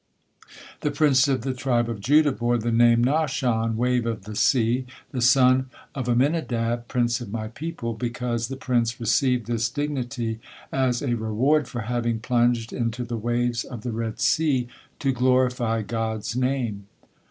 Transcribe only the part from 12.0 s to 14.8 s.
plunged into the waves of the Red Sea